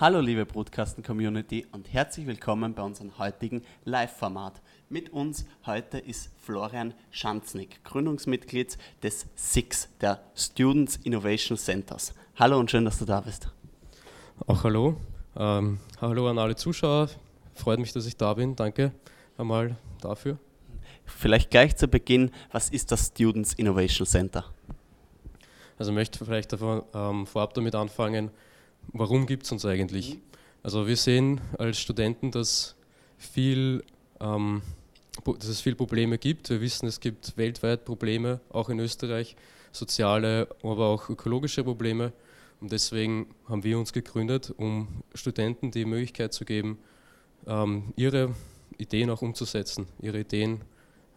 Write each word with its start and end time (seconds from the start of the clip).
Hallo 0.00 0.20
liebe 0.20 0.46
Brutkasten-Community 0.46 1.66
und 1.72 1.92
herzlich 1.92 2.24
willkommen 2.28 2.72
bei 2.72 2.84
unserem 2.84 3.18
heutigen 3.18 3.64
Live-Format. 3.84 4.62
Mit 4.88 5.10
uns 5.10 5.44
heute 5.66 5.98
ist 5.98 6.30
Florian 6.38 6.94
Schanznick, 7.10 7.82
Gründungsmitglied 7.82 8.78
des 9.02 9.26
SIX, 9.34 9.88
der 10.00 10.20
Students 10.36 11.00
Innovation 11.02 11.58
Centers. 11.58 12.14
Hallo 12.36 12.60
und 12.60 12.70
schön, 12.70 12.84
dass 12.84 13.00
du 13.00 13.06
da 13.06 13.22
bist. 13.22 13.50
Auch 14.46 14.62
hallo. 14.62 14.94
Ähm, 15.36 15.80
hallo 16.00 16.30
an 16.30 16.38
alle 16.38 16.54
Zuschauer. 16.54 17.08
Freut 17.54 17.80
mich, 17.80 17.92
dass 17.92 18.06
ich 18.06 18.16
da 18.16 18.34
bin. 18.34 18.54
Danke 18.54 18.92
einmal 19.36 19.76
dafür. 20.00 20.38
Vielleicht 21.06 21.50
gleich 21.50 21.76
zu 21.76 21.88
Beginn, 21.88 22.30
was 22.52 22.70
ist 22.70 22.92
das 22.92 23.08
Students 23.08 23.52
Innovation 23.54 24.06
Center? 24.06 24.44
Also 25.76 25.90
ich 25.90 25.96
möchte 25.96 26.24
vielleicht 26.24 26.52
davon, 26.52 26.84
ähm, 26.94 27.26
vorab 27.26 27.52
damit 27.54 27.74
anfangen, 27.74 28.30
warum 28.92 29.26
gibt 29.26 29.44
es 29.44 29.52
uns 29.52 29.64
eigentlich? 29.64 30.18
Also 30.62 30.86
wir 30.86 30.96
sehen 30.96 31.40
als 31.58 31.78
Studenten, 31.78 32.30
dass, 32.30 32.74
viel, 33.16 33.84
ähm, 34.20 34.62
dass 35.24 35.48
es 35.48 35.60
viele 35.60 35.76
Probleme 35.76 36.18
gibt. 36.18 36.50
Wir 36.50 36.60
wissen, 36.60 36.86
es 36.86 37.00
gibt 37.00 37.36
weltweit 37.36 37.84
Probleme, 37.84 38.40
auch 38.50 38.68
in 38.68 38.78
Österreich, 38.78 39.36
soziale, 39.72 40.48
aber 40.62 40.86
auch 40.86 41.08
ökologische 41.08 41.64
Probleme. 41.64 42.12
Und 42.60 42.72
deswegen 42.72 43.26
haben 43.48 43.62
wir 43.62 43.78
uns 43.78 43.92
gegründet, 43.92 44.52
um 44.56 44.88
Studenten 45.14 45.70
die 45.70 45.84
Möglichkeit 45.84 46.32
zu 46.32 46.44
geben, 46.44 46.78
ähm, 47.46 47.92
ihre 47.96 48.34
Ideen 48.78 49.10
auch 49.10 49.22
umzusetzen, 49.22 49.86
ihre 50.00 50.20
Ideen 50.20 50.62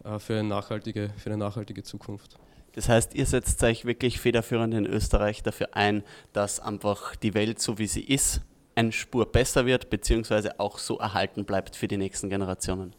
äh, 0.04 0.18
für, 0.18 0.38
eine 0.38 0.48
nachhaltige, 0.48 1.10
für 1.16 1.30
eine 1.30 1.38
nachhaltige 1.38 1.82
Zukunft. 1.82 2.38
Das 2.74 2.88
heißt, 2.88 3.14
ihr 3.14 3.26
setzt 3.26 3.62
euch 3.62 3.84
wirklich 3.84 4.18
federführend 4.20 4.74
in 4.74 4.86
Österreich 4.86 5.42
dafür 5.42 5.68
ein, 5.72 6.02
dass 6.32 6.60
einfach 6.60 7.16
die 7.16 7.34
Welt 7.34 7.60
so 7.60 7.78
wie 7.78 7.86
sie 7.86 8.02
ist, 8.02 8.40
eine 8.74 8.92
Spur 8.92 9.26
besser 9.26 9.66
wird, 9.66 9.90
beziehungsweise 9.90 10.58
auch 10.58 10.78
so 10.78 10.98
erhalten 10.98 11.44
bleibt 11.44 11.76
für 11.76 11.88
die 11.88 11.98
nächsten 11.98 12.30
Generationen. 12.30 12.94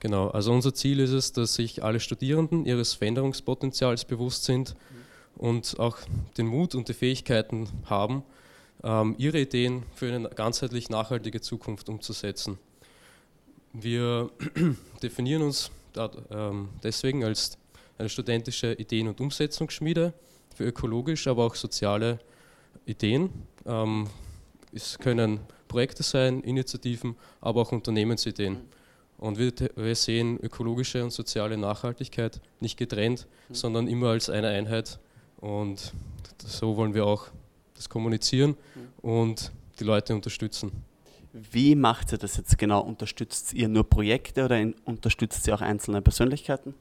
Genau, 0.00 0.28
also 0.30 0.52
unser 0.52 0.74
Ziel 0.74 0.98
ist 0.98 1.12
es, 1.12 1.32
dass 1.32 1.54
sich 1.54 1.84
alle 1.84 2.00
Studierenden 2.00 2.66
ihres 2.66 2.94
Veränderungspotenzials 2.94 4.04
bewusst 4.04 4.44
sind 4.44 4.74
und 5.36 5.78
auch 5.78 5.98
den 6.36 6.48
Mut 6.48 6.74
und 6.74 6.88
die 6.88 6.94
Fähigkeiten 6.94 7.68
haben, 7.84 8.24
ähm, 8.82 9.14
ihre 9.16 9.38
Ideen 9.38 9.84
für 9.94 10.12
eine 10.12 10.28
ganzheitlich 10.28 10.90
nachhaltige 10.90 11.40
Zukunft 11.40 11.88
umzusetzen. 11.88 12.58
Wir 13.72 14.30
definieren 15.02 15.42
uns 15.42 15.70
ähm, 16.30 16.70
deswegen 16.82 17.22
als 17.22 17.58
eine 18.02 18.08
studentische 18.08 18.72
Ideen- 18.72 19.08
und 19.08 19.20
Umsetzungsschmiede 19.20 20.12
für 20.54 20.64
ökologisch, 20.64 21.26
aber 21.28 21.46
auch 21.46 21.54
soziale 21.54 22.18
Ideen. 22.84 23.30
Ähm, 23.64 24.08
es 24.72 24.98
können 24.98 25.40
Projekte 25.68 26.02
sein, 26.02 26.42
Initiativen, 26.42 27.16
aber 27.40 27.62
auch 27.62 27.72
Unternehmensideen. 27.72 28.58
Und 29.18 29.38
wir, 29.38 29.52
wir 29.76 29.94
sehen 29.94 30.38
ökologische 30.40 31.04
und 31.04 31.12
soziale 31.12 31.56
Nachhaltigkeit 31.56 32.40
nicht 32.58 32.76
getrennt, 32.76 33.28
mhm. 33.48 33.54
sondern 33.54 33.86
immer 33.86 34.08
als 34.08 34.28
eine 34.28 34.48
Einheit. 34.48 34.98
Und 35.36 35.92
so 36.44 36.76
wollen 36.76 36.94
wir 36.94 37.06
auch 37.06 37.28
das 37.74 37.88
kommunizieren 37.88 38.56
mhm. 38.74 39.10
und 39.10 39.52
die 39.78 39.84
Leute 39.84 40.14
unterstützen. 40.14 40.72
Wie 41.32 41.76
macht 41.76 42.12
ihr 42.12 42.18
das 42.18 42.36
jetzt 42.36 42.58
genau? 42.58 42.80
Unterstützt 42.80 43.54
ihr 43.54 43.68
nur 43.68 43.88
Projekte 43.88 44.44
oder 44.44 44.60
unterstützt 44.84 45.46
ihr 45.46 45.54
auch 45.54 45.60
einzelne 45.62 46.02
Persönlichkeiten? 46.02 46.74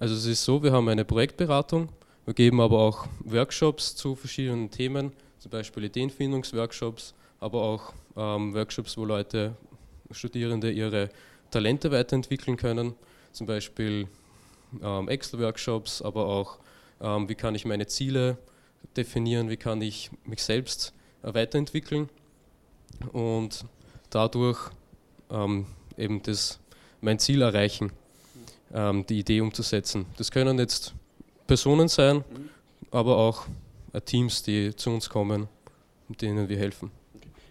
Also 0.00 0.14
es 0.14 0.24
ist 0.24 0.44
so, 0.46 0.62
wir 0.62 0.72
haben 0.72 0.88
eine 0.88 1.04
Projektberatung, 1.04 1.90
wir 2.24 2.32
geben 2.32 2.62
aber 2.62 2.78
auch 2.78 3.06
Workshops 3.22 3.94
zu 3.94 4.14
verschiedenen 4.14 4.70
Themen, 4.70 5.12
zum 5.38 5.50
Beispiel 5.50 5.84
Ideenfindungsworkshops, 5.84 7.12
aber 7.38 7.60
auch 7.60 7.92
ähm, 8.16 8.54
Workshops, 8.54 8.96
wo 8.96 9.04
Leute, 9.04 9.54
Studierende 10.10 10.70
ihre 10.70 11.10
Talente 11.50 11.90
weiterentwickeln 11.90 12.56
können, 12.56 12.94
zum 13.32 13.46
Beispiel 13.46 14.08
ähm, 14.82 15.06
Excel-Workshops, 15.06 16.00
aber 16.00 16.24
auch 16.24 16.56
ähm, 17.02 17.28
wie 17.28 17.34
kann 17.34 17.54
ich 17.54 17.66
meine 17.66 17.86
Ziele 17.86 18.38
definieren, 18.96 19.50
wie 19.50 19.58
kann 19.58 19.82
ich 19.82 20.10
mich 20.24 20.42
selbst 20.42 20.94
äh, 21.22 21.34
weiterentwickeln 21.34 22.08
und 23.12 23.66
dadurch 24.08 24.70
ähm, 25.30 25.66
eben 25.98 26.22
das, 26.22 26.58
mein 27.02 27.18
Ziel 27.18 27.42
erreichen 27.42 27.92
ähm, 28.72 29.04
die 29.06 29.20
Idee 29.20 29.40
umzusetzen. 29.40 30.06
Das 30.16 30.30
können 30.30 30.58
jetzt 30.58 30.94
Personen 31.46 31.88
sein, 31.88 32.18
mhm. 32.18 32.48
aber 32.90 33.16
auch 33.16 33.46
äh, 33.92 34.00
Teams, 34.00 34.42
die 34.42 34.74
zu 34.74 34.90
uns 34.90 35.08
kommen 35.08 35.48
und 36.08 36.22
denen 36.22 36.48
wir 36.48 36.58
helfen. 36.58 36.90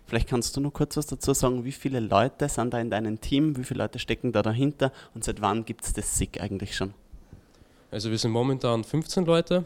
Vielleicht 0.05 0.27
kannst 0.27 0.57
du 0.57 0.61
noch 0.61 0.71
kurz 0.71 0.97
was 0.97 1.05
dazu 1.05 1.33
sagen, 1.33 1.63
wie 1.65 1.71
viele 1.71 1.99
Leute 1.99 2.49
sind 2.49 2.73
da 2.73 2.79
in 2.79 2.89
deinem 2.89 3.21
Team, 3.21 3.55
wie 3.57 3.63
viele 3.63 3.83
Leute 3.83 3.99
stecken 3.99 4.31
da 4.31 4.41
dahinter 4.41 4.91
und 5.13 5.23
seit 5.23 5.39
wann 5.39 5.65
gibt 5.65 5.85
es 5.85 5.93
das 5.93 6.17
SIG 6.17 6.41
eigentlich 6.41 6.75
schon? 6.75 6.93
Also 7.91 8.09
wir 8.09 8.17
sind 8.17 8.31
momentan 8.31 8.83
15 8.83 9.25
Leute. 9.25 9.65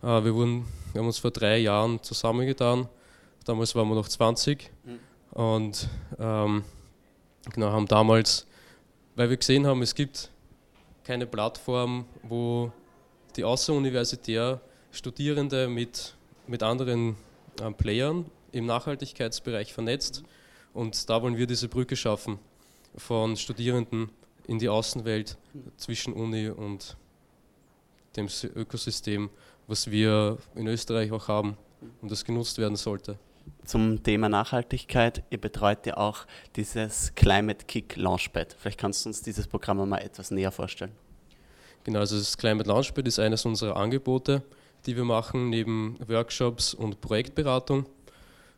Mhm. 0.00 0.08
Äh, 0.08 0.24
wir, 0.24 0.34
wurden, 0.34 0.64
wir 0.92 1.00
haben 1.00 1.06
uns 1.06 1.18
vor 1.18 1.30
drei 1.30 1.58
Jahren 1.58 2.02
zusammengetan. 2.02 2.88
Damals 3.44 3.74
waren 3.74 3.88
wir 3.88 3.94
noch 3.94 4.08
20 4.08 4.70
mhm. 4.84 4.98
und 5.38 5.88
ähm, 6.18 6.64
genau, 7.52 7.70
haben 7.72 7.86
damals, 7.86 8.46
weil 9.16 9.30
wir 9.30 9.36
gesehen 9.36 9.66
haben, 9.66 9.82
es 9.82 9.94
gibt 9.94 10.30
keine 11.08 11.26
Plattform, 11.26 12.04
wo 12.22 12.70
die 13.34 13.42
außeruniversitär 13.42 14.60
Studierende 14.90 15.66
mit, 15.66 16.14
mit 16.46 16.62
anderen 16.62 17.16
äh, 17.62 17.70
Playern 17.70 18.26
im 18.52 18.66
Nachhaltigkeitsbereich 18.66 19.72
vernetzt. 19.72 20.22
Und 20.74 21.08
da 21.08 21.22
wollen 21.22 21.38
wir 21.38 21.46
diese 21.46 21.66
Brücke 21.66 21.96
schaffen 21.96 22.38
von 22.94 23.38
Studierenden 23.38 24.10
in 24.46 24.58
die 24.58 24.68
Außenwelt 24.68 25.38
zwischen 25.78 26.12
Uni 26.12 26.50
und 26.50 26.98
dem 28.14 28.28
Ökosystem, 28.54 29.30
was 29.66 29.90
wir 29.90 30.36
in 30.54 30.66
Österreich 30.66 31.10
auch 31.10 31.26
haben 31.26 31.56
und 32.02 32.12
das 32.12 32.22
genutzt 32.22 32.58
werden 32.58 32.76
sollte 32.76 33.18
zum 33.64 34.02
Thema 34.02 34.28
Nachhaltigkeit. 34.28 35.22
Ihr 35.30 35.38
betreut 35.38 35.86
ja 35.86 35.96
auch 35.96 36.26
dieses 36.56 37.14
Climate 37.14 37.64
Kick 37.66 37.96
Launchpad. 37.96 38.56
Vielleicht 38.58 38.78
kannst 38.78 39.04
du 39.04 39.10
uns 39.10 39.22
dieses 39.22 39.46
Programm 39.46 39.88
mal 39.88 39.98
etwas 39.98 40.30
näher 40.30 40.50
vorstellen. 40.50 40.92
Genau, 41.84 42.00
also 42.00 42.18
das 42.18 42.36
Climate 42.36 42.68
Launchpad 42.68 43.06
ist 43.06 43.18
eines 43.18 43.44
unserer 43.44 43.76
Angebote, 43.76 44.42
die 44.86 44.96
wir 44.96 45.04
machen, 45.04 45.50
neben 45.50 45.98
Workshops 46.06 46.74
und 46.74 47.00
Projektberatung. 47.00 47.86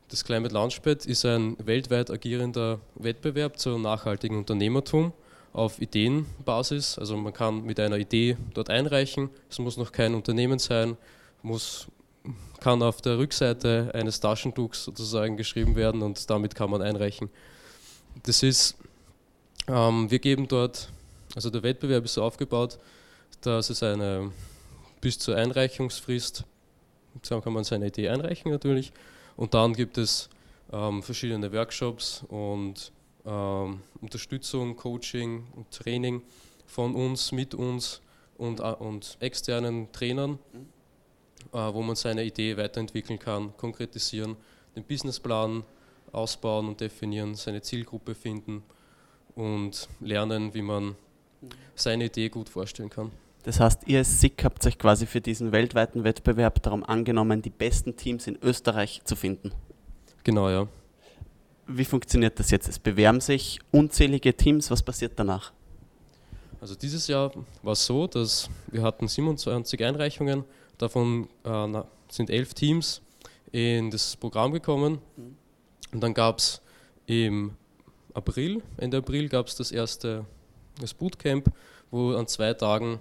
Das 0.08 0.24
Climate 0.24 0.52
Launchpad 0.52 1.06
ist 1.06 1.24
ein 1.24 1.56
weltweit 1.64 2.10
agierender 2.10 2.80
Wettbewerb 2.96 3.58
zu 3.58 3.78
nachhaltigem 3.78 4.38
Unternehmertum 4.38 5.12
auf 5.52 5.80
Ideenbasis. 5.80 6.98
Also 6.98 7.16
man 7.16 7.32
kann 7.32 7.62
mit 7.62 7.78
einer 7.78 7.96
Idee 7.96 8.36
dort 8.54 8.70
einreichen. 8.70 9.30
Es 9.48 9.58
muss 9.58 9.76
noch 9.76 9.92
kein 9.92 10.14
Unternehmen 10.14 10.58
sein, 10.58 10.96
muss 11.42 11.86
kann 12.60 12.82
auf 12.82 13.00
der 13.00 13.18
Rückseite 13.18 13.90
eines 13.94 14.20
Taschentuchs 14.20 14.84
sozusagen 14.84 15.36
geschrieben 15.36 15.76
werden 15.76 16.02
und 16.02 16.28
damit 16.28 16.54
kann 16.54 16.70
man 16.70 16.82
einreichen. 16.82 17.30
Das 18.22 18.42
ist, 18.42 18.76
ähm, 19.66 20.10
wir 20.10 20.18
geben 20.18 20.46
dort, 20.46 20.90
also 21.34 21.50
der 21.50 21.62
Wettbewerb 21.62 22.04
ist 22.04 22.14
so 22.14 22.22
aufgebaut, 22.22 22.78
dass 23.40 23.70
es 23.70 23.82
eine 23.82 24.30
bis 25.00 25.18
zur 25.18 25.36
Einreichungsfrist, 25.36 26.44
so 27.22 27.40
kann 27.40 27.52
man 27.54 27.64
seine 27.64 27.86
Idee 27.86 28.08
einreichen 28.10 28.50
natürlich, 28.52 28.92
und 29.36 29.54
dann 29.54 29.72
gibt 29.72 29.96
es 29.96 30.28
ähm, 30.72 31.02
verschiedene 31.02 31.50
Workshops 31.52 32.22
und 32.28 32.92
ähm, 33.24 33.80
Unterstützung, 34.02 34.76
Coaching 34.76 35.46
und 35.56 35.70
Training 35.70 36.22
von 36.66 36.94
uns, 36.94 37.32
mit 37.32 37.54
uns 37.54 38.02
und, 38.36 38.60
äh, 38.60 38.64
und 38.64 39.16
externen 39.20 39.90
Trainern. 39.92 40.38
Mhm 40.52 40.79
wo 41.52 41.82
man 41.82 41.96
seine 41.96 42.24
Idee 42.24 42.56
weiterentwickeln 42.56 43.18
kann, 43.18 43.56
konkretisieren, 43.56 44.36
den 44.76 44.84
Businessplan 44.84 45.64
ausbauen 46.12 46.68
und 46.68 46.80
definieren, 46.80 47.34
seine 47.34 47.62
Zielgruppe 47.62 48.14
finden 48.14 48.62
und 49.34 49.88
lernen, 50.00 50.54
wie 50.54 50.62
man 50.62 50.96
seine 51.74 52.06
Idee 52.06 52.28
gut 52.28 52.48
vorstellen 52.48 52.90
kann. 52.90 53.10
Das 53.42 53.58
heißt, 53.58 53.82
ihr 53.86 53.98
als 53.98 54.20
SICK 54.20 54.44
habt 54.44 54.66
euch 54.66 54.78
quasi 54.78 55.06
für 55.06 55.20
diesen 55.20 55.50
weltweiten 55.50 56.04
Wettbewerb 56.04 56.62
darum 56.62 56.84
angenommen, 56.84 57.40
die 57.40 57.50
besten 57.50 57.96
Teams 57.96 58.26
in 58.26 58.38
Österreich 58.42 59.00
zu 59.04 59.16
finden. 59.16 59.52
Genau, 60.24 60.50
ja. 60.50 60.68
Wie 61.66 61.84
funktioniert 61.84 62.38
das 62.38 62.50
jetzt? 62.50 62.68
Es 62.68 62.78
bewerben 62.78 63.20
sich 63.20 63.58
unzählige 63.70 64.36
Teams. 64.36 64.70
Was 64.70 64.82
passiert 64.82 65.12
danach? 65.16 65.52
Also 66.60 66.74
dieses 66.74 67.06
Jahr 67.06 67.32
war 67.62 67.72
es 67.72 67.86
so, 67.86 68.06
dass 68.06 68.50
wir 68.70 68.82
hatten 68.82 69.08
27 69.08 69.82
Einreichungen 69.82 70.44
Davon 70.80 71.28
äh, 71.44 71.82
sind 72.08 72.30
elf 72.30 72.54
Teams 72.54 73.02
in 73.52 73.90
das 73.90 74.16
Programm 74.16 74.52
gekommen. 74.52 74.98
Mhm. 75.16 75.36
Und 75.92 76.00
dann 76.00 76.14
gab 76.14 76.38
es 76.38 76.62
im 77.06 77.52
April, 78.14 78.62
Ende 78.76 78.98
April 78.98 79.28
gab 79.28 79.46
es 79.46 79.56
das 79.56 79.72
erste 79.72 80.24
das 80.80 80.94
Bootcamp, 80.94 81.52
wo 81.90 82.14
an 82.14 82.26
zwei 82.26 82.54
Tagen 82.54 82.98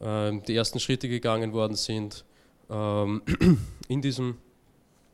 äh, 0.00 0.32
die 0.48 0.56
ersten 0.56 0.80
Schritte 0.80 1.08
gegangen 1.08 1.52
worden 1.52 1.76
sind 1.76 2.24
ähm, 2.68 3.22
in 3.88 4.02
diesem 4.02 4.38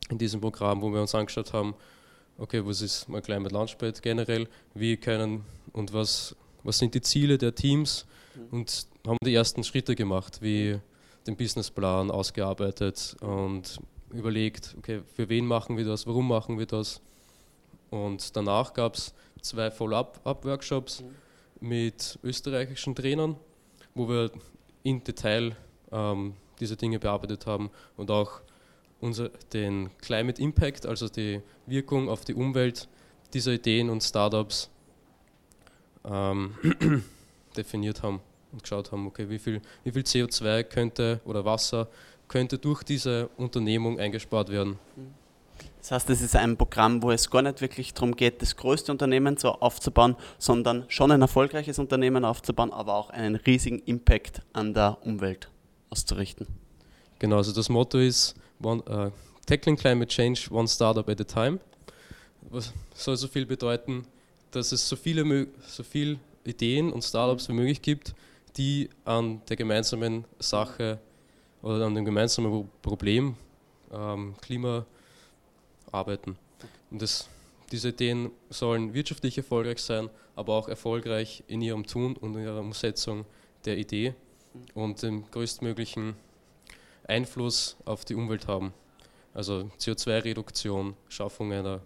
in 0.09 0.17
diesem 0.17 0.41
Programm, 0.41 0.81
wo 0.81 0.89
wir 0.91 0.99
uns 0.99 1.15
angeschaut 1.15 1.53
haben, 1.53 1.75
okay, 2.37 2.65
was 2.65 2.81
ist 2.81 3.07
mal 3.07 3.21
Climate 3.21 3.53
Launchpad 3.53 4.01
generell, 4.01 4.47
wie 4.73 4.97
können 4.97 5.45
und 5.71 5.93
was, 5.93 6.35
was 6.63 6.77
sind 6.79 6.93
die 6.93 7.01
Ziele 7.01 7.37
der 7.37 7.55
Teams 7.55 8.05
mhm. 8.35 8.59
und 8.59 8.87
haben 9.05 9.17
die 9.23 9.33
ersten 9.33 9.63
Schritte 9.63 9.95
gemacht, 9.95 10.41
wie 10.41 10.79
den 11.27 11.35
Businessplan 11.35 12.11
ausgearbeitet 12.11 13.15
und 13.21 13.79
überlegt, 14.11 14.75
okay, 14.77 15.01
für 15.15 15.29
wen 15.29 15.45
machen 15.45 15.77
wir 15.77 15.85
das, 15.85 16.05
warum 16.05 16.27
machen 16.27 16.59
wir 16.59 16.65
das. 16.65 17.01
Und 17.89 18.35
danach 18.35 18.73
gab 18.73 18.95
es 18.95 19.13
zwei 19.41 19.71
Follow-up-Workshops 19.71 21.01
mhm. 21.01 21.67
mit 21.67 22.19
österreichischen 22.23 22.95
Trainern, 22.95 23.35
wo 23.93 24.07
wir 24.07 24.31
in 24.83 25.03
Detail 25.03 25.55
ähm, 25.91 26.33
diese 26.59 26.75
Dinge 26.75 26.99
bearbeitet 26.99 27.45
haben 27.45 27.69
und 27.97 28.11
auch 28.11 28.41
unser, 28.99 29.29
den 29.51 29.89
Climate 29.97 30.41
Impact, 30.41 30.85
also 30.85 31.09
die 31.09 31.41
Wirkung 31.65 32.09
auf 32.09 32.25
die 32.25 32.33
Umwelt 32.33 32.87
dieser 33.33 33.53
Ideen 33.53 33.89
und 33.89 34.01
Startups 34.01 34.69
ähm, 36.05 36.55
definiert 37.57 38.01
haben 38.03 38.21
und 38.53 38.63
geschaut 38.63 38.91
haben, 38.91 39.07
okay, 39.07 39.29
wie 39.29 39.39
viel, 39.39 39.61
wie 39.83 39.91
viel 39.91 40.03
CO2 40.03 40.63
könnte 40.63 41.19
oder 41.25 41.43
Wasser 41.43 41.89
könnte 42.27 42.57
durch 42.57 42.83
diese 42.83 43.29
Unternehmung 43.37 43.99
eingespart 43.99 44.49
werden. 44.49 44.79
Das 45.79 45.91
heißt, 45.91 46.09
es 46.11 46.21
ist 46.21 46.35
ein 46.35 46.55
Programm, 46.55 47.03
wo 47.03 47.11
es 47.11 47.29
gar 47.29 47.41
nicht 47.41 47.59
wirklich 47.59 47.93
darum 47.93 48.15
geht, 48.15 48.41
das 48.41 48.55
größte 48.55 48.91
Unternehmen 48.91 49.35
so 49.35 49.49
aufzubauen, 49.49 50.15
sondern 50.37 50.85
schon 50.87 51.11
ein 51.11 51.21
erfolgreiches 51.21 51.77
Unternehmen 51.77 52.23
aufzubauen, 52.23 52.71
aber 52.71 52.95
auch 52.95 53.09
einen 53.09 53.35
riesigen 53.35 53.79
Impact 53.79 54.41
an 54.53 54.73
der 54.73 54.97
Umwelt 55.01 55.49
auszurichten. 55.89 56.47
Genau, 57.19 57.37
also 57.37 57.51
das 57.51 57.67
Motto 57.67 57.97
ist 57.99 58.35
one, 58.61 58.81
uh, 58.89 59.11
Tackling 59.45 59.75
Climate 59.75 60.07
Change 60.07 60.47
One 60.51 60.67
Startup 60.69 61.07
at 61.09 61.19
a 61.19 61.23
Time. 61.25 61.59
Was 62.49 62.73
soll 62.93 63.17
so 63.17 63.27
viel 63.27 63.45
bedeuten, 63.45 64.05
dass 64.51 64.71
es 64.71 64.87
so 64.87 64.95
viele 64.95 65.47
so 65.67 65.83
viel 65.83 66.17
Ideen 66.45 66.91
und 66.91 67.03
Startups 67.03 67.49
wie 67.49 67.53
möglich 67.53 67.81
gibt, 67.81 68.15
die 68.57 68.89
an 69.05 69.41
der 69.49 69.55
gemeinsamen 69.55 70.25
Sache 70.39 70.99
oder 71.61 71.85
an 71.85 71.95
dem 71.95 72.05
gemeinsamen 72.05 72.69
Problem 72.81 73.35
ähm, 73.91 74.35
Klima 74.41 74.85
arbeiten. 75.91 76.37
Und 76.91 77.01
das, 77.01 77.27
diese 77.71 77.89
Ideen 77.89 78.31
sollen 78.49 78.93
wirtschaftlich 78.93 79.37
erfolgreich 79.37 79.79
sein, 79.79 80.09
aber 80.35 80.53
auch 80.53 80.67
erfolgreich 80.67 81.43
in 81.47 81.61
ihrem 81.61 81.85
Tun 81.85 82.15
und 82.17 82.35
in 82.35 82.43
ihrer 82.43 82.59
Umsetzung 82.59 83.25
der 83.65 83.77
Idee 83.77 84.13
und 84.73 85.01
den 85.01 85.29
größtmöglichen 85.31 86.15
Einfluss 87.07 87.77
auf 87.85 88.05
die 88.05 88.15
Umwelt 88.15 88.47
haben. 88.47 88.73
Also 89.33 89.71
CO2-Reduktion, 89.79 90.95
Schaffung 91.09 91.51
einer, 91.51 91.81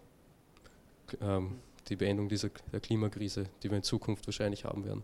ähm, 1.21 1.59
die 1.87 1.95
Beendung 1.95 2.27
dieser 2.27 2.49
der 2.71 2.81
Klimakrise, 2.81 3.45
die 3.63 3.69
wir 3.69 3.77
in 3.77 3.83
Zukunft 3.83 4.27
wahrscheinlich 4.27 4.65
haben 4.65 4.83
werden. 4.83 5.03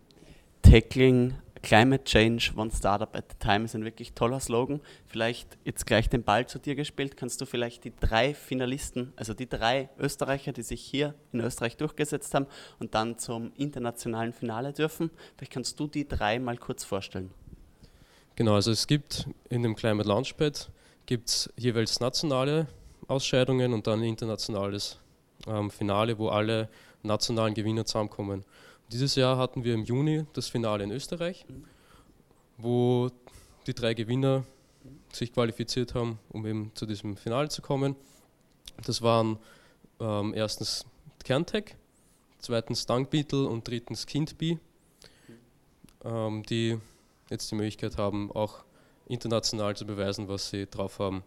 Tackling 0.60 1.34
Climate 1.64 2.04
Change, 2.04 2.52
One 2.56 2.70
Startup 2.70 3.16
at 3.16 3.24
a 3.32 3.34
Time 3.38 3.64
ist 3.64 3.74
ein 3.74 3.84
wirklich 3.84 4.12
toller 4.12 4.38
Slogan. 4.38 4.80
Vielleicht 5.06 5.56
jetzt 5.64 5.86
gleich 5.86 6.10
den 6.10 6.22
Ball 6.22 6.46
zu 6.46 6.58
dir 6.58 6.74
gespielt. 6.74 7.16
Kannst 7.16 7.40
du 7.40 7.46
vielleicht 7.46 7.84
die 7.84 7.92
drei 7.98 8.34
Finalisten, 8.34 9.14
also 9.16 9.32
die 9.32 9.48
drei 9.48 9.88
Österreicher, 9.98 10.52
die 10.52 10.62
sich 10.62 10.82
hier 10.82 11.14
in 11.32 11.40
Österreich 11.40 11.78
durchgesetzt 11.78 12.34
haben 12.34 12.46
und 12.80 12.94
dann 12.94 13.18
zum 13.18 13.50
internationalen 13.56 14.34
Finale 14.34 14.74
dürfen, 14.74 15.10
vielleicht 15.36 15.52
kannst 15.52 15.80
du 15.80 15.86
die 15.86 16.06
drei 16.06 16.38
mal 16.38 16.58
kurz 16.58 16.84
vorstellen. 16.84 17.30
Genau, 18.36 18.56
also 18.56 18.70
es 18.70 18.86
gibt 18.86 19.26
in 19.48 19.62
dem 19.62 19.74
Climate 19.74 20.06
Launchpad 20.06 20.70
gibt 21.06 21.50
jeweils 21.56 21.98
nationale 21.98 22.66
Ausscheidungen 23.08 23.72
und 23.72 23.86
dann 23.86 24.02
internationales 24.02 24.98
ähm, 25.46 25.70
Finale, 25.70 26.18
wo 26.18 26.28
alle 26.28 26.68
nationalen 27.02 27.54
Gewinner 27.54 27.86
zusammenkommen. 27.86 28.44
Dieses 28.92 29.14
Jahr 29.14 29.38
hatten 29.38 29.64
wir 29.64 29.74
im 29.74 29.84
Juni 29.84 30.24
das 30.34 30.48
Finale 30.48 30.84
in 30.84 30.90
Österreich, 30.90 31.46
wo 32.58 33.10
die 33.66 33.74
drei 33.74 33.94
Gewinner 33.94 34.44
sich 35.12 35.32
qualifiziert 35.32 35.94
haben, 35.94 36.18
um 36.30 36.46
eben 36.46 36.70
zu 36.74 36.86
diesem 36.86 37.16
Finale 37.16 37.48
zu 37.48 37.62
kommen. 37.62 37.96
Das 38.84 39.02
waren 39.02 39.38
ähm, 40.00 40.34
erstens 40.34 40.84
Kerntech, 41.24 41.76
zweitens 42.38 42.86
Dunkbeetle 42.86 43.46
und 43.46 43.66
drittens 43.66 44.06
Kindbee, 44.06 44.58
ähm, 46.04 46.42
die 46.42 46.78
jetzt 47.30 47.50
die 47.50 47.54
Möglichkeit 47.54 47.96
haben, 47.96 48.30
auch 48.32 48.64
international 49.08 49.76
zu 49.76 49.86
beweisen, 49.86 50.28
was 50.28 50.50
sie 50.50 50.66
drauf 50.66 50.98
haben. 50.98 51.22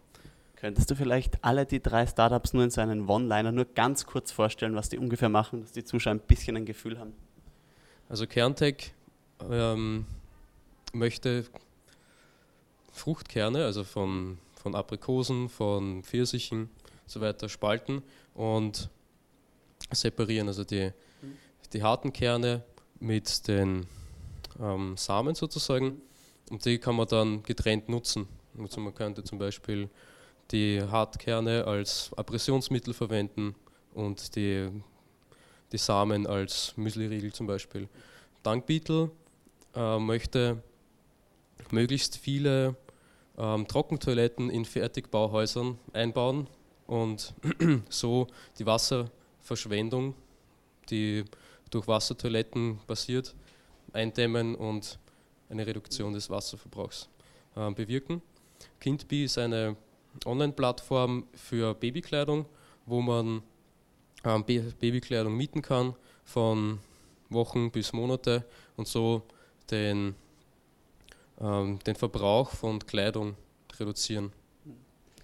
Könntest 0.56 0.90
du 0.90 0.96
vielleicht 0.96 1.42
alle 1.44 1.66
die 1.66 1.80
drei 1.80 2.06
Startups 2.06 2.52
nur 2.52 2.64
in 2.64 2.70
so 2.70 2.80
einen 2.80 3.08
One-Liner 3.08 3.52
nur 3.52 3.64
ganz 3.64 4.06
kurz 4.06 4.32
vorstellen, 4.32 4.74
was 4.74 4.88
die 4.88 4.98
ungefähr 4.98 5.28
machen, 5.28 5.60
dass 5.60 5.72
die 5.72 5.84
Zuschauer 5.84 6.14
ein 6.14 6.20
bisschen 6.20 6.56
ein 6.56 6.66
Gefühl 6.66 6.98
haben? 6.98 7.12
Also 8.08 8.26
Kerntech 8.26 8.94
ähm, 9.50 10.06
möchte 10.92 11.44
Fruchtkerne, 12.92 13.64
also 13.64 13.84
von, 13.84 14.38
von 14.62 14.74
Aprikosen, 14.74 15.48
von 15.48 16.02
Pfirsichen 16.02 16.62
und 16.62 16.70
so 17.06 17.20
weiter, 17.20 17.48
spalten 17.48 18.02
und 18.34 18.88
separieren. 19.90 20.48
Also 20.48 20.64
die, 20.64 20.90
die 21.72 21.82
harten 21.82 22.12
Kerne 22.12 22.64
mit 22.98 23.46
den 23.46 23.86
ähm, 24.60 24.96
Samen 24.96 25.34
sozusagen 25.34 26.00
und 26.50 26.64
die 26.64 26.78
kann 26.78 26.96
man 26.96 27.08
dann 27.08 27.42
getrennt 27.42 27.88
nutzen. 27.88 28.26
Also 28.58 28.80
man 28.80 28.94
könnte 28.94 29.22
zum 29.22 29.38
Beispiel 29.38 29.88
die 30.50 30.82
Hartkerne 30.82 31.64
als 31.66 32.10
Abrasionsmittel 32.16 32.94
verwenden 32.94 33.54
und 33.94 34.34
die, 34.34 34.70
die 35.72 35.78
Samen 35.78 36.26
als 36.26 36.72
Müsliriegel 36.76 37.32
zum 37.32 37.46
Beispiel. 37.46 37.88
Dankbeetle 38.42 39.10
äh, 39.74 39.98
möchte 39.98 40.62
möglichst 41.70 42.16
viele 42.16 42.76
ähm, 43.36 43.66
Trockentoiletten 43.66 44.50
in 44.50 44.64
Fertigbauhäusern 44.64 45.78
einbauen 45.92 46.48
und 46.86 47.34
so 47.88 48.26
die 48.58 48.66
Wasserverschwendung, 48.66 50.14
die 50.90 51.24
durch 51.70 51.86
Wassertoiletten 51.86 52.78
passiert, 52.86 53.34
eindämmen 53.92 54.54
und 54.54 54.98
eine 55.50 55.66
Reduktion 55.66 56.12
des 56.12 56.30
Wasserverbrauchs 56.30 57.08
äh, 57.56 57.70
bewirken. 57.70 58.22
Kindbee 58.80 59.24
ist 59.24 59.38
eine 59.38 59.76
Online-Plattform 60.24 61.26
für 61.34 61.74
Babykleidung, 61.74 62.46
wo 62.86 63.00
man 63.00 63.42
ähm, 64.24 64.44
Babykleidung 64.44 65.36
mieten 65.36 65.62
kann 65.62 65.94
von 66.24 66.80
Wochen 67.30 67.70
bis 67.70 67.92
Monate 67.92 68.44
und 68.76 68.88
so 68.88 69.22
den, 69.70 70.14
ähm, 71.40 71.78
den 71.86 71.94
Verbrauch 71.94 72.50
von 72.50 72.78
Kleidung 72.80 73.36
reduzieren. 73.78 74.32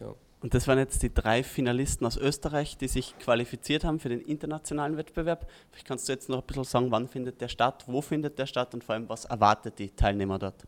Ja. 0.01 0.15
Und 0.41 0.55
das 0.55 0.69
waren 0.69 0.79
jetzt 0.79 1.03
die 1.03 1.13
drei 1.13 1.43
Finalisten 1.43 2.07
aus 2.07 2.17
Österreich, 2.17 2.77
die 2.77 2.89
sich 2.89 3.19
qualifiziert 3.19 3.85
haben 3.85 3.99
für 3.99 4.11
den 4.11 4.21
internationalen 4.21 4.97
Wettbewerb. 4.97 5.49
Vielleicht 5.71 5.87
kannst 5.87 6.09
du 6.09 6.13
jetzt 6.13 6.29
noch 6.29 6.43
ein 6.43 6.47
bisschen 6.47 6.65
sagen, 6.65 6.91
wann 6.91 7.09
findet 7.09 7.41
der 7.41 7.49
statt, 7.49 7.85
wo 7.87 8.03
findet 8.03 8.39
der 8.39 8.47
statt 8.47 8.75
und 8.75 8.85
vor 8.85 8.95
allem, 8.95 9.09
was 9.09 9.25
erwartet 9.25 9.79
die 9.79 9.91
Teilnehmer 9.91 10.39
dort? 10.39 10.67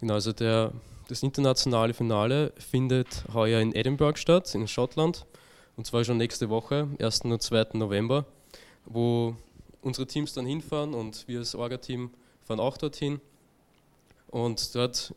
Genau, 0.00 0.14
also 0.14 0.32
der, 0.32 0.72
das 1.08 1.22
internationale 1.22 1.92
Finale 1.92 2.52
findet 2.56 3.24
heuer 3.34 3.60
in 3.60 3.74
Edinburgh 3.74 4.18
statt, 4.18 4.54
in 4.54 4.66
Schottland. 4.66 5.26
Und 5.80 5.86
zwar 5.86 6.04
schon 6.04 6.18
nächste 6.18 6.50
Woche, 6.50 6.88
1. 7.00 7.22
und 7.22 7.40
2. 7.40 7.68
November, 7.72 8.26
wo 8.84 9.34
unsere 9.80 10.06
Teams 10.06 10.34
dann 10.34 10.44
hinfahren 10.44 10.92
und 10.92 11.26
wir 11.26 11.38
als 11.38 11.54
Orga-Team 11.54 12.10
fahren 12.44 12.60
auch 12.60 12.76
dorthin. 12.76 13.18
Und 14.28 14.74
dort 14.74 15.14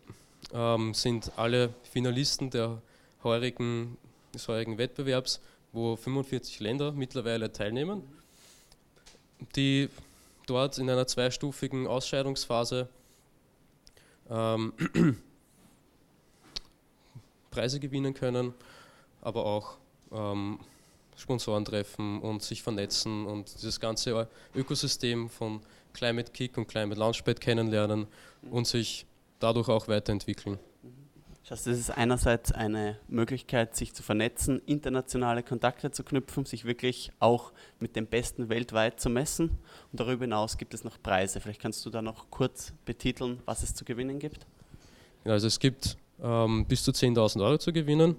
ähm, 0.53 0.93
sind 0.93 1.33
alle 1.35 1.73
Finalisten 1.83 2.49
der 2.49 2.81
heurigen, 3.25 3.97
des 4.33 4.47
heurigen 4.47 4.77
Wettbewerbs, 4.77 5.41
wo 5.73 5.97
45 5.97 6.61
Länder 6.61 6.93
mittlerweile 6.93 7.51
teilnehmen, 7.51 8.01
die 9.57 9.89
dort 10.45 10.77
in 10.77 10.89
einer 10.89 11.07
zweistufigen 11.07 11.87
Ausscheidungsphase 11.87 12.87
ähm, 14.29 14.71
Preise 17.51 17.81
gewinnen 17.81 18.13
können, 18.13 18.53
aber 19.19 19.45
auch 19.45 19.82
ähm, 20.13 20.59
Sponsoren 21.15 21.65
treffen 21.65 22.19
und 22.21 22.41
sich 22.41 22.63
vernetzen 22.63 23.25
und 23.25 23.53
dieses 23.55 23.79
ganze 23.79 24.27
Ökosystem 24.55 25.29
von 25.29 25.61
Climate 25.93 26.31
Kick 26.31 26.57
und 26.57 26.67
Climate 26.67 26.99
Launchpad 26.99 27.39
kennenlernen 27.39 28.07
und 28.49 28.67
sich 28.67 29.05
dadurch 29.39 29.69
auch 29.69 29.87
weiterentwickeln. 29.87 30.57
Das 31.49 31.67
ist 31.67 31.89
einerseits 31.89 32.53
eine 32.53 32.97
Möglichkeit, 33.09 33.75
sich 33.75 33.93
zu 33.93 34.01
vernetzen, 34.01 34.61
internationale 34.65 35.43
Kontakte 35.43 35.91
zu 35.91 36.03
knüpfen, 36.03 36.45
sich 36.45 36.63
wirklich 36.63 37.11
auch 37.19 37.51
mit 37.79 37.97
dem 37.97 38.07
Besten 38.07 38.47
weltweit 38.47 39.01
zu 39.01 39.09
messen. 39.09 39.49
Und 39.91 39.99
darüber 39.99 40.23
hinaus 40.23 40.57
gibt 40.57 40.73
es 40.73 40.85
noch 40.85 41.01
Preise. 41.03 41.41
Vielleicht 41.41 41.61
kannst 41.61 41.85
du 41.85 41.89
da 41.89 42.01
noch 42.01 42.31
kurz 42.31 42.73
betiteln, 42.85 43.41
was 43.45 43.61
es 43.61 43.75
zu 43.75 43.83
gewinnen 43.83 44.19
gibt. 44.19 44.47
Also 45.25 45.47
es 45.47 45.59
gibt 45.59 45.97
ähm, 46.21 46.65
bis 46.65 46.83
zu 46.83 46.91
10.000 46.91 47.43
Euro 47.43 47.57
zu 47.57 47.73
gewinnen. 47.73 48.15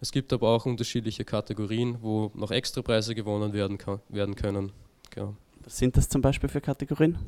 Es 0.00 0.12
gibt 0.12 0.32
aber 0.32 0.48
auch 0.48 0.66
unterschiedliche 0.66 1.24
Kategorien, 1.24 1.98
wo 2.00 2.30
noch 2.34 2.50
extra 2.50 2.82
Preise 2.82 3.14
gewonnen 3.14 3.52
werden, 3.52 3.78
kann, 3.78 4.00
werden 4.08 4.34
können. 4.34 4.72
Genau. 5.10 5.34
Was 5.64 5.78
sind 5.78 5.96
das 5.96 6.08
zum 6.08 6.22
Beispiel 6.22 6.48
für 6.48 6.60
Kategorien? 6.60 7.18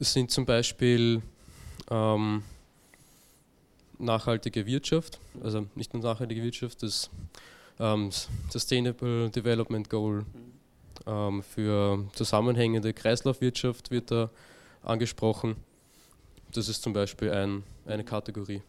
Es 0.00 0.12
sind 0.12 0.30
zum 0.30 0.46
Beispiel 0.46 1.22
ähm, 1.90 2.42
nachhaltige 3.98 4.66
Wirtschaft, 4.66 5.18
also 5.42 5.66
nicht 5.74 5.92
nur 5.92 6.02
nachhaltige 6.02 6.42
Wirtschaft, 6.42 6.82
das 6.82 7.10
ähm, 7.80 8.10
Sustainable 8.50 9.30
Development 9.30 9.88
Goal 9.88 10.24
ähm, 11.06 11.42
für 11.42 12.04
zusammenhängende 12.12 12.92
Kreislaufwirtschaft 12.92 13.90
wird 13.90 14.10
da 14.10 14.30
angesprochen. 14.82 15.56
Das 16.52 16.68
ist 16.68 16.82
zum 16.82 16.92
Beispiel 16.92 17.30
ein, 17.30 17.62
eine 17.86 18.04
Kategorie. 18.04 18.62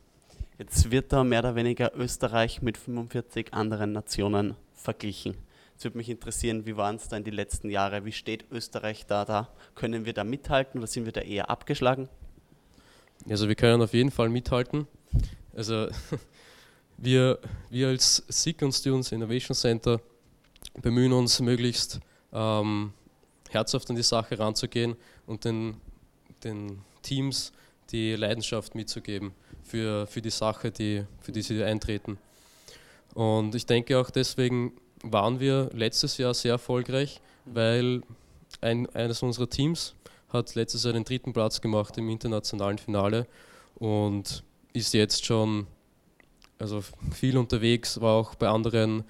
Jetzt 0.60 0.92
wird 0.92 1.14
da 1.14 1.24
mehr 1.24 1.40
oder 1.40 1.56
weniger 1.56 1.96
Österreich 1.96 2.62
mit 2.62 2.78
45 2.78 3.54
anderen 3.54 3.94
Nationen 3.94 4.58
verglichen. 4.74 5.38
Es 5.78 5.86
würde 5.86 5.96
mich 5.96 6.10
interessieren, 6.10 6.66
wie 6.66 6.76
waren 6.76 6.98
es 6.98 7.08
da 7.08 7.16
in 7.16 7.24
den 7.24 7.34
letzten 7.34 7.70
Jahren? 7.70 8.04
Wie 8.04 8.12
steht 8.12 8.44
Österreich 8.52 9.06
da? 9.06 9.24
da? 9.24 9.48
Können 9.74 10.04
wir 10.04 10.12
da 10.12 10.26
mithalten 10.26 10.82
oder 10.82 10.88
sind 10.88 11.06
wir 11.06 11.14
da 11.14 11.22
eher 11.22 11.50
abgeschlagen? 11.50 12.10
Also 13.30 13.48
wir 13.48 13.56
können 13.56 13.82
auf 13.82 13.94
jeden 13.94 14.12
Fall 14.12 14.28
mithalten. 14.28 14.86
Also 15.56 15.88
wir, 16.98 17.40
wir 17.70 17.88
als 17.88 18.26
SIG 18.28 18.62
und 18.62 18.74
Students 18.74 19.14
Innovation 19.14 19.56
Center 19.56 20.02
bemühen 20.82 21.14
uns 21.14 21.40
möglichst 21.40 22.02
ähm, 22.34 22.92
herzhaft 23.50 23.90
an 23.90 23.96
die 23.96 24.04
Sache 24.04 24.38
ranzugehen 24.38 24.98
und 25.26 25.46
den, 25.46 25.80
den 26.44 26.82
Teams 27.02 27.54
die 27.92 28.16
Leidenschaft 28.16 28.76
mitzugeben 28.76 29.34
für, 29.64 30.08
für 30.08 30.22
die 30.22 30.30
Sache, 30.30 30.72
die, 30.72 31.06
für 31.22 31.32
die 31.32 31.42
sie 31.42 31.64
eintreten. 31.64 32.18
Und 33.14 33.56
ich 33.56 33.66
denke 33.66 34.00
auch 34.00 34.10
deswegen 34.10 34.74
waren 35.04 35.40
wir 35.40 35.70
letztes 35.74 36.18
Jahr 36.18 36.34
sehr 36.34 36.54
erfolgreich, 36.54 37.22
weil 37.46 38.02
ein, 38.62 38.88
eines 38.96 39.24
unserer 39.24 39.50
Teams 39.50 39.96
hat 40.30 40.56
letztes 40.56 40.84
Jahr 40.84 40.94
den 40.94 41.06
dritten 41.06 41.34
Platz 41.34 41.62
gemacht 41.62 41.98
im 41.98 42.10
internationalen 42.10 42.78
Finale 42.78 43.28
und 43.76 44.44
ist 44.74 44.94
jetzt 44.94 45.26
schon 45.26 45.68
also 46.60 46.84
viel 47.14 47.38
unterwegs, 47.38 48.02
war 48.02 48.16
auch 48.16 48.36
bei 48.36 48.50
anderen 48.50 49.04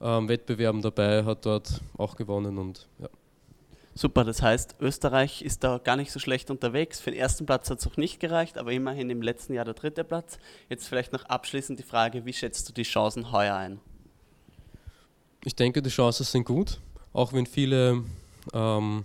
ähm, 0.00 0.28
Wettbewerben 0.28 0.82
dabei, 0.82 1.24
hat 1.24 1.44
dort 1.46 1.80
auch 1.98 2.16
gewonnen 2.16 2.58
und 2.58 2.88
ja. 2.98 3.08
Super, 3.96 4.24
das 4.24 4.42
heißt, 4.42 4.76
Österreich 4.80 5.42
ist 5.42 5.62
da 5.62 5.78
gar 5.78 5.96
nicht 5.96 6.10
so 6.10 6.18
schlecht 6.18 6.50
unterwegs. 6.50 7.00
Für 7.00 7.12
den 7.12 7.20
ersten 7.20 7.46
Platz 7.46 7.70
hat 7.70 7.78
es 7.78 7.84
noch 7.84 7.96
nicht 7.96 8.18
gereicht, 8.18 8.58
aber 8.58 8.72
immerhin 8.72 9.08
im 9.08 9.22
letzten 9.22 9.54
Jahr 9.54 9.64
der 9.64 9.74
dritte 9.74 10.02
Platz. 10.02 10.38
Jetzt 10.68 10.88
vielleicht 10.88 11.12
noch 11.12 11.24
abschließend 11.26 11.78
die 11.78 11.84
Frage, 11.84 12.26
wie 12.26 12.32
schätzt 12.32 12.68
du 12.68 12.72
die 12.72 12.82
Chancen 12.82 13.30
heuer 13.30 13.54
ein? 13.54 13.78
Ich 15.44 15.54
denke, 15.54 15.80
die 15.80 15.90
Chancen 15.90 16.24
sind 16.24 16.44
gut, 16.44 16.80
auch 17.12 17.32
wenn 17.32 17.46
viele, 17.46 18.02
ähm, 18.52 19.04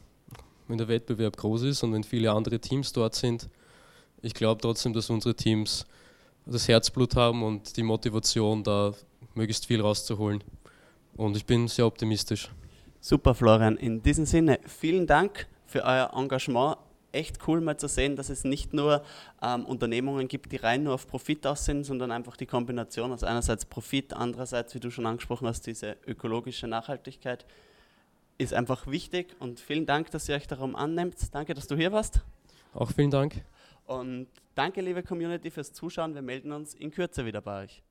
wenn 0.67 0.77
der 0.79 0.87
Wettbewerb 0.87 1.37
groß 1.37 1.63
ist 1.63 1.83
und 1.83 1.93
wenn 1.93 2.03
viele 2.03 2.31
andere 2.31 2.57
Teams 2.57 2.91
dort 2.91 3.13
sind. 3.13 3.47
Ich 4.23 4.33
glaube 4.33 4.59
trotzdem, 4.59 4.93
dass 4.93 5.11
unsere 5.11 5.35
Teams 5.35 5.85
das 6.47 6.67
Herzblut 6.67 7.15
haben 7.15 7.43
und 7.43 7.77
die 7.77 7.83
Motivation, 7.83 8.63
da 8.63 8.93
möglichst 9.35 9.67
viel 9.67 9.81
rauszuholen. 9.81 10.43
Und 11.15 11.37
ich 11.37 11.45
bin 11.45 11.67
sehr 11.67 11.85
optimistisch. 11.85 12.49
Super, 13.01 13.33
Florian. 13.33 13.77
In 13.77 14.01
diesem 14.01 14.25
Sinne, 14.25 14.59
vielen 14.65 15.07
Dank 15.07 15.47
für 15.65 15.83
euer 15.83 16.11
Engagement. 16.13 16.77
Echt 17.11 17.47
cool 17.47 17.61
mal 17.61 17.77
zu 17.77 17.87
sehen, 17.87 18.15
dass 18.15 18.29
es 18.29 18.43
nicht 18.43 18.73
nur 18.73 19.03
ähm, 19.41 19.65
Unternehmungen 19.65 20.27
gibt, 20.27 20.51
die 20.51 20.57
rein 20.57 20.83
nur 20.83 20.93
auf 20.93 21.07
Profit 21.07 21.47
aus 21.47 21.65
sind, 21.65 21.83
sondern 21.83 22.11
einfach 22.11 22.37
die 22.37 22.45
Kombination 22.45 23.11
aus 23.11 23.23
einerseits 23.23 23.65
Profit, 23.65 24.13
andererseits, 24.13 24.75
wie 24.75 24.79
du 24.79 24.91
schon 24.91 25.07
angesprochen 25.07 25.47
hast, 25.47 25.65
diese 25.65 25.97
ökologische 26.05 26.67
Nachhaltigkeit 26.67 27.45
ist 28.37 28.53
einfach 28.53 28.85
wichtig. 28.85 29.35
Und 29.39 29.59
vielen 29.59 29.85
Dank, 29.85 30.11
dass 30.11 30.29
ihr 30.29 30.35
euch 30.35 30.47
darum 30.47 30.75
annimmt. 30.75 31.15
Danke, 31.33 31.53
dass 31.53 31.67
du 31.67 31.75
hier 31.75 31.91
warst. 31.91 32.21
Auch 32.73 32.91
vielen 32.91 33.11
Dank. 33.11 33.43
Und 33.85 34.27
danke, 34.53 34.81
liebe 34.81 35.01
Community, 35.03 35.49
fürs 35.49 35.73
Zuschauen. 35.73 36.13
Wir 36.13 36.21
melden 36.21 36.51
uns 36.51 36.73
in 36.75 36.91
Kürze 36.91 37.25
wieder 37.25 37.41
bei 37.41 37.63
euch. 37.63 37.81